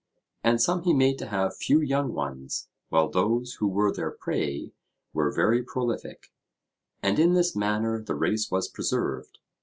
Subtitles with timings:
[0.43, 4.73] And some he made to have few young ones, while those who were their prey
[5.13, 6.31] were very prolific;
[7.03, 9.37] and in this manner the race was preserved.